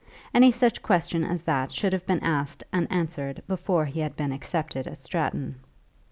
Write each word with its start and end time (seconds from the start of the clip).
Any 0.33 0.51
such 0.51 0.81
question 0.81 1.23
as 1.23 1.43
that 1.43 1.71
should 1.71 1.93
have 1.93 2.07
been 2.07 2.21
asked 2.23 2.63
and 2.73 2.87
answered 2.91 3.43
before 3.47 3.85
he 3.85 3.99
had 3.99 4.15
been 4.15 4.31
accepted 4.31 4.87
at 4.87 4.97
Stratton. 4.97 5.57